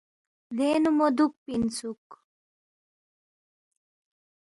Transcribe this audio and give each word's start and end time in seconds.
دینگ 0.57 0.81
نُو 0.83 0.91
مو 0.97 1.07
دُوکپی 1.17 1.51
اِنسُوک 1.55 2.05